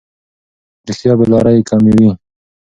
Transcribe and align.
رښتیا 0.87 1.13
بې 1.19 1.25
لارۍ 1.31 1.57
کموي. 1.69 2.09